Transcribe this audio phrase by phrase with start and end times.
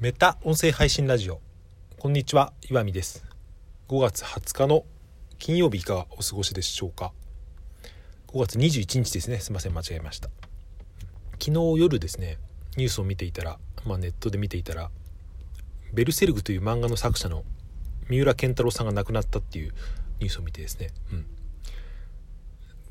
[0.00, 1.42] メタ音声配信ラジオ。
[1.98, 3.22] こんにちは岩見です。
[3.90, 4.86] 5月20日の
[5.38, 7.12] 金曜日いかがお過ごしでしょうか。
[8.28, 9.40] 5月21日ですね。
[9.40, 10.30] すいません間違えました。
[11.32, 12.38] 昨日夜ですね
[12.78, 14.90] ニュースを見ていたら、まあ、ネットで見ていたら
[15.92, 17.44] 「ベルセルグ」という漫画の作者の
[18.08, 19.74] 三浦健太郎さんが亡くなったっていう
[20.18, 21.26] ニュースを見てですね、うん。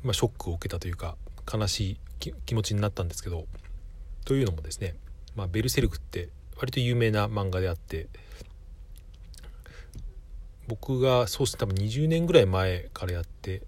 [0.04, 1.16] まあ、ショックを受けたというか
[1.52, 2.00] 悲しい
[2.46, 3.48] 気持ちになったんですけど
[4.24, 4.94] というのもですね、
[5.34, 6.28] まあ、ベルセルグって
[6.60, 8.06] 割と有名な漫画であって
[10.68, 13.62] 僕がそうですね多分20年ぐらい前からやって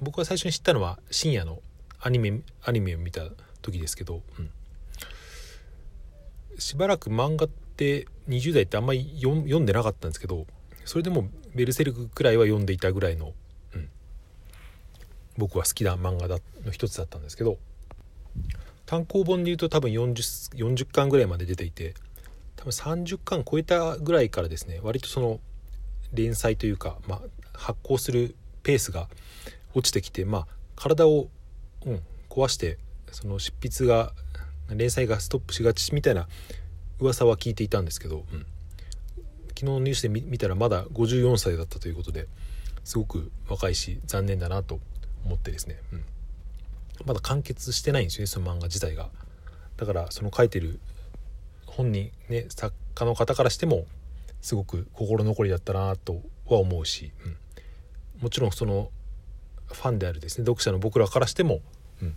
[0.00, 1.60] 僕が最初に知ったのは深夜の
[2.00, 3.22] アニメアニメを見た
[3.62, 4.50] 時ですけど、うん、
[6.58, 10.46] しばらく漫画って20代ってあんまり読んでなかったんですけど
[10.84, 13.34] それでも「ベルセルク」くらいは読んでいたぐらいの、
[13.72, 13.88] うん、
[15.38, 17.56] 僕は好きな漫画だの一つだったんですけど
[18.84, 21.94] 単行本でいうと多分 40, 40巻ぐらいまで出ていて
[22.70, 25.40] 30巻超えたぐらいからですね割とその
[26.12, 27.20] 連載というか、まあ、
[27.52, 29.08] 発行するペースが
[29.74, 31.28] 落ちてきて、まあ、体を、
[31.84, 32.78] うん、壊して
[33.12, 34.12] その執筆が
[34.68, 36.26] 連載がストップしがちみたいな
[36.98, 38.46] 噂は聞いていたんですけど、うん、
[39.48, 42.26] 昨日のニュースで見たらまだ54歳だったということで
[42.84, 44.80] すごく若いし残念だなと
[45.24, 46.04] 思ってですね、うん、
[47.04, 49.08] まだ完結してないんですよねその漫画自体が。
[49.76, 50.80] だからその書いてる
[51.76, 53.84] 本人ね作家の方からしても
[54.40, 58.90] すごく心残りだったなとは思うし、うん、もちろんその
[59.66, 61.60] ファンであるですね読者の僕らからしても、
[62.00, 62.16] うん、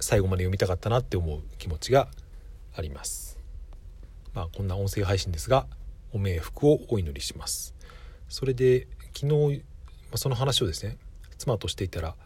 [0.00, 2.08] 最後まで読みたかったなって思う気持ちが
[2.74, 3.38] あります。
[4.34, 5.66] まあこんな音声配信ですが
[6.12, 7.74] お冥福をお祈りします。
[8.28, 9.62] それで昨日
[10.16, 10.96] その話をですね
[11.38, 12.16] 妻としていたら、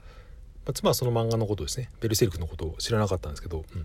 [0.65, 3.85] ま、妻はその漫画のことですねベルセルクのことを知らなかったんですけど、うん、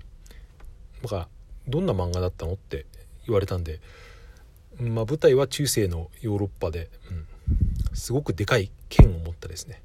[1.02, 1.28] だから
[1.68, 2.86] どんな漫画だったのって
[3.26, 3.80] 言われたんで、
[4.80, 7.28] まあ、舞台は中世のヨーロッパで、うん、
[7.94, 9.82] すごくでかい剣を持ったですね。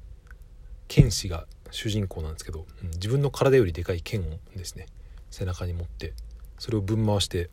[0.87, 4.23] 剣士が主人公なんですけど、うん、自分の体よりでかい剣を
[4.55, 4.87] ですね
[5.29, 6.13] 背中に持って
[6.59, 7.49] それをぶん回して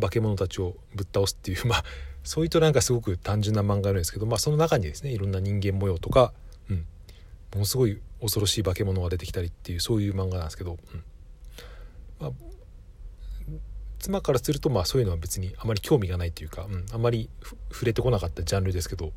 [0.00, 1.84] 化け物たちをぶっ倒すっていう まあ
[2.22, 6.34] そういうとなんかすごく単純な漫画なんですけど、まあ、その中にですねいろんな人間模様とか、
[6.68, 6.76] うん、
[7.54, 11.04] ものすごい恐ろしい化け物が出てきたりっていうそういう漫画なんですけど、うん
[12.20, 12.32] まあ、
[14.00, 17.28] 妻からするとまあそういうのは別にあまり興味がないというか、うん、あまり
[17.70, 19.12] 触れてこなかったジャンルですけど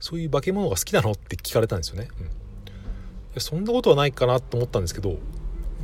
[0.00, 2.28] そういう化け物が好きなのって聞かれたんですよね、うん、い
[3.34, 5.18] やそんなことはないかなと思ったんですけど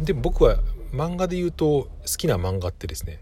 [0.01, 0.59] でも僕は
[0.93, 3.21] 漫画で言うと好きな漫画ってですね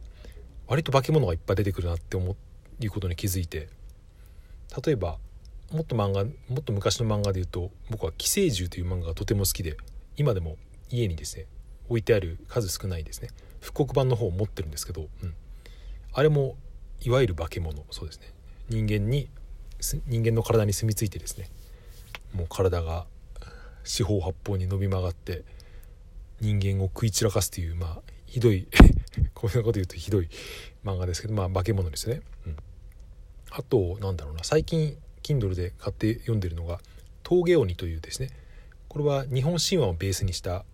[0.68, 2.36] 割と化け物がいっぱい出てくるなって思
[2.80, 3.68] うことに気づいて
[4.84, 5.16] 例えば
[5.72, 6.30] もっと漫画も
[6.60, 9.76] っと昔の漫画で言うと僕は「寄生獣」という漫画がとても好きで
[10.16, 10.56] 今でも
[10.90, 11.46] 家にですね
[11.88, 13.28] 置いてある数少ないですね。
[13.60, 15.34] 復刻版の方を持ってるんですけど、うん、
[16.12, 16.56] あれも
[17.00, 17.84] いわゆる化け物。
[17.90, 18.32] そうですね。
[18.68, 19.28] 人間に
[20.06, 21.50] 人間の体に住み着いてですね。
[22.34, 23.06] もう体が
[23.84, 25.44] 四方八方に伸び曲がって
[26.40, 28.66] 人間を食い散らかすというまあひどい
[29.32, 30.28] こんなこと言うとひどい
[30.84, 32.56] 漫画ですけどまあ化け物ですね、うん、
[33.50, 34.44] あとなんだろうな。
[34.44, 36.80] 最近 Kindle で買って読んでるのが
[37.22, 38.30] 「峠鬼」というですね。
[38.88, 40.64] これは日本神話をベースにした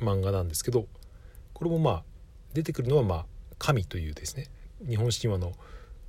[0.00, 0.86] 漫画なんですけど
[1.56, 2.02] これもまあ
[2.52, 4.44] 出てくるのはまあ神というですね
[4.86, 5.54] 日本神話の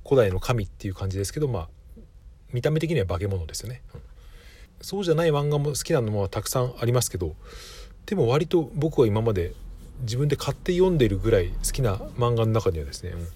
[0.04, 1.68] 古代の神っていう感じですけどまあ
[2.52, 4.00] 見た目的には化け物ですよね、うん、
[4.82, 7.34] そうじゃない漫画も好きなのもたくさんありますけど
[8.04, 9.54] でも割と僕は今まで
[10.02, 13.28] 自分で買って読んでるぐらい好きな漫画の中にはですね、うん、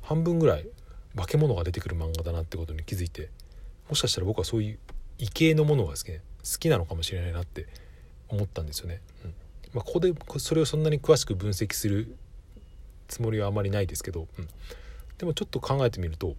[0.00, 0.66] 半分ぐらい
[1.14, 3.28] 化け物が出てくる漫画だなってことに気づいて
[3.90, 4.78] もしかしたら僕はそういう
[5.18, 7.66] 異形のものがですね好きなのかもしれないなって
[8.30, 9.02] 思ったんですよね。
[9.26, 9.34] うん。
[9.74, 12.16] まあ、ここでそれをそんなに詳しく分析する
[13.08, 14.48] つもりはあまりないですけど、うん、
[15.18, 16.34] でもちょっと考えてみると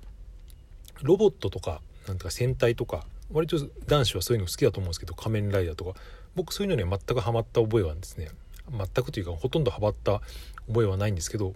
[1.02, 6.00] ロボットとかなんとか戦隊とか割と男子はそういうの好きだと思うんですけど仮面ライダーとか
[6.36, 8.30] 僕そういうのには全くハマった覚えはですね
[8.70, 10.22] 全くというかほとんどハマった
[10.68, 11.54] 覚えはないんですけど、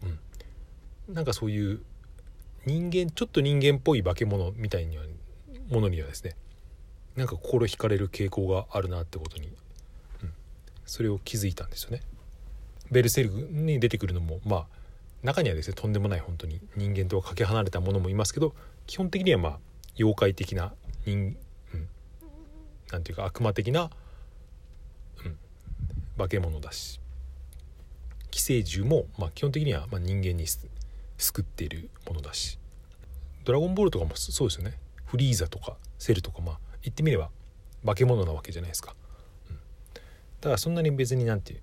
[1.07, 1.81] うん、なんかそういう
[2.65, 4.97] 人間ちょっと人間っぽい化け物みたいに
[5.69, 6.35] ものにはですね
[7.15, 9.49] なんか心惹かれる傾向があるなってことに
[10.85, 12.01] それを気づいたんですよね。
[12.91, 14.65] ベルセルクに出てくるのもまあ
[15.23, 18.53] 中にはですねとんでもない本当に人間とはかけ離れたものもいますけど
[18.85, 19.59] 基本的にはまあ
[19.97, 20.73] 妖怪的な
[21.05, 21.35] 人、
[21.73, 21.87] うん、
[22.91, 23.89] なんていうか悪魔的な、
[25.25, 25.37] うん、
[26.17, 26.99] 化け物だし
[28.29, 30.45] 寄生獣もまあ基本的にはまあ人間に
[31.17, 32.59] 救っているものだし
[33.45, 37.31] 「ドラゴンボール」とかもそうですよねフリーザとかセルとかまあ言ってみれば
[37.83, 38.95] 化け物なわけじゃないですか。
[40.45, 41.59] だからそんなに別になんていう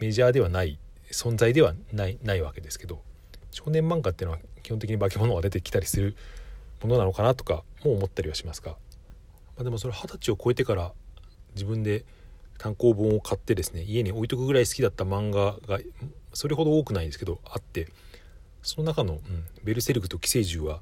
[0.00, 0.80] メジャーではない
[1.12, 3.02] 存在ではないないわけですけど
[3.52, 6.16] 少年漫画っていうのは基本的に化け物が出てきたりする
[6.82, 8.78] ものなのかなとかも思ったりはしますが、ま
[9.60, 10.92] あ、でもそれ二十歳を超えてから
[11.54, 12.04] 自分で
[12.58, 15.80] 単行本を買ってですね家に置いとくぐらい好きだった漫画が
[16.32, 17.86] それほど多くないんですけどあって
[18.64, 19.20] その中の、うん、
[19.62, 20.80] ベルセルクと寄生獣は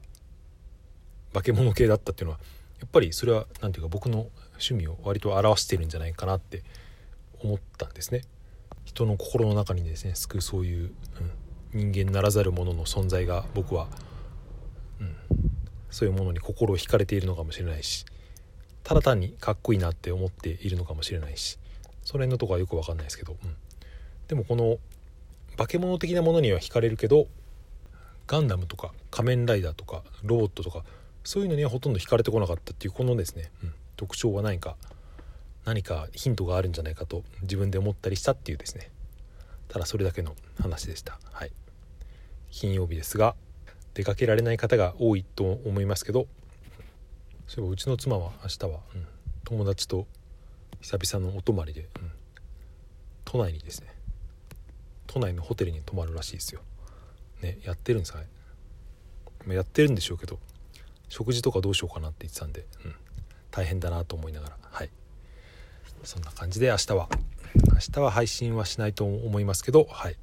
[1.34, 2.40] 化け物系だったっていうのは
[2.80, 6.62] やっぱりそれは何ていうか僕の趣味を割と表してるんじゃないかなって
[7.42, 8.22] 思ったんですね。
[8.84, 10.92] 人の心の中にですね救うそういう、
[11.72, 13.88] うん、人間ならざるものの存在が僕は、
[15.00, 15.16] うん、
[15.90, 18.04] そういうものに心を惹かれているのかもしれないし
[18.84, 21.58] ただ単にかっこいいなって思っているのかもしれないし
[22.04, 23.56] その辺のとこはよく分かんないですけど、うん、
[24.28, 24.78] でもこの
[25.56, 27.26] 化け物的なものには惹かれるけど
[28.26, 30.84] ガンダムとか仮面ライダーとかロボットとか
[31.24, 34.76] そういうのにはほとんど惹かれてこなかったっていうこのですね、うん、特徴は何か
[35.64, 38.90] 何かヒントがあるんじゃないかと自分で思ったりしたっていうですね。
[39.68, 41.18] ただそれだけの話でした。
[41.32, 41.52] はい。
[42.50, 43.34] 金曜日ですが
[43.94, 46.26] 出かけられない方が多いと思いますけど
[47.48, 49.06] そういえばうちの妻は明日は、うん、
[49.44, 50.06] 友達と
[50.80, 52.12] 久々のお泊まりで、うん、
[53.24, 53.88] 都内にですね
[55.08, 56.60] 都内のホテルに泊まるらしいですよ。
[57.42, 58.26] ねやってるんですかね。
[59.54, 60.38] やってるんでしょうけど
[61.08, 62.94] 食事とかどうしようかなって言ってたんで、うん、
[63.54, 64.56] 大変だなと思いながら。
[64.68, 64.90] はい。
[66.02, 67.08] そんな感じで明日は。
[67.72, 70.16] 明日は配信はしないと思いますけどはい。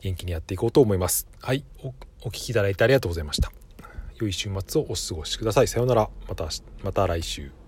[0.00, 1.26] 元気にやっていこうと思います。
[1.42, 1.64] はい。
[1.82, 1.90] お
[2.26, 3.50] 聴きいただいてありがとうございました。
[4.20, 5.66] 良い週末をお過ごしください。
[5.66, 6.08] さようなら。
[6.28, 6.48] また
[6.84, 7.63] また来週。